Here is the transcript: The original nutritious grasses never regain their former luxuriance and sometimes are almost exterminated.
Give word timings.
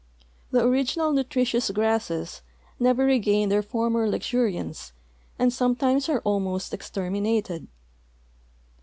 The 0.49 0.65
original 0.65 1.11
nutritious 1.11 1.69
grasses 1.69 2.41
never 2.79 3.05
regain 3.05 3.49
their 3.49 3.61
former 3.61 4.09
luxuriance 4.09 4.93
and 5.37 5.53
sometimes 5.53 6.09
are 6.09 6.21
almost 6.21 6.73
exterminated. 6.73 7.67